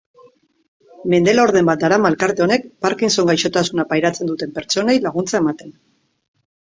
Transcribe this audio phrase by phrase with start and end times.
[1.13, 5.71] Mende laurden bat darama elkarte honek parkinson gaixotasuna pairatzen duten pertsonei laguntza ematen.